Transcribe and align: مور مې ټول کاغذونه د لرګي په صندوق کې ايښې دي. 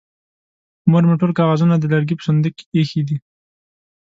مور 0.89 1.03
مې 1.07 1.15
ټول 1.21 1.31
کاغذونه 1.39 1.75
د 1.77 1.83
لرګي 1.93 2.15
په 2.17 2.23
صندوق 2.27 2.53
کې 2.57 2.65
ايښې 2.75 3.01
دي. 3.07 3.17